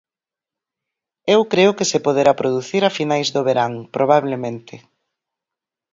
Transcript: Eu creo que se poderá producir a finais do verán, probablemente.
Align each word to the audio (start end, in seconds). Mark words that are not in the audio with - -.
Eu 1.33 1.39
creo 1.51 1.71
que 1.77 1.89
se 1.91 1.99
poderá 2.05 2.31
producir 2.41 2.81
a 2.85 2.91
finais 2.99 3.27
do 3.35 3.41
verán, 3.47 3.73
probablemente. 3.95 4.75